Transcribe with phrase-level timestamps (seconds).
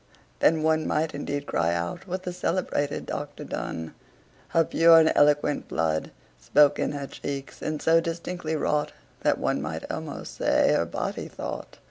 [0.39, 3.93] Then one might indeed cry out with the celebrated Dr Donne:
[4.47, 9.61] Her pure and eloquent blood Spoke in her cheeks, and so distinctly wrought That one
[9.61, 11.77] might almost say her body thought.